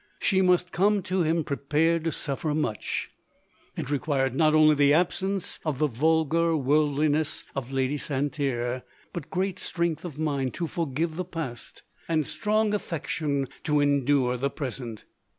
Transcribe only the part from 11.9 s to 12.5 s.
and 240 LODORE.